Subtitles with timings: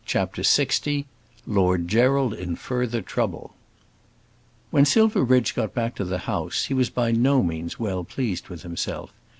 [0.03, 1.05] CHAPTER LX
[1.45, 3.53] Lord Gerald in Further Trouble
[4.71, 8.63] When Silverbridge got back to the house he was by no means well pleased with
[8.63, 9.13] himself.